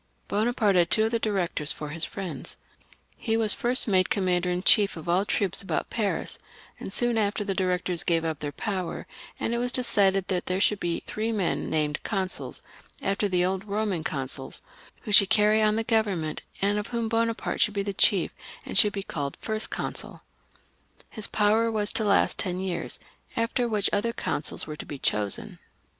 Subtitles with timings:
[0.27, 2.57] Bonaparte had two of the Directors for his friends;
[3.17, 6.39] he was first made commander in chief of all the troops about Paris,
[6.79, 9.05] and soon after the Directors gave up their power,
[9.39, 12.63] and it was settled that there should be three men named Consuls,
[13.03, 14.63] after the old Eoman consuls,
[15.01, 18.33] who should carry on the Government, and of whomBonaparte should be the chief,
[18.65, 20.21] and should be called First Consul
[21.11, 22.97] His power was to last for ten years,
[23.35, 25.59] after which other consuls were to be chosen.